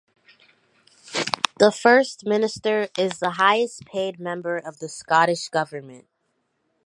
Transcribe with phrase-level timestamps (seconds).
[1.59, 6.07] The First Minister is the highest paid member of the Scottish Government.